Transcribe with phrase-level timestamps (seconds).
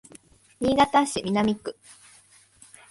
[0.59, 1.77] 新潟市南区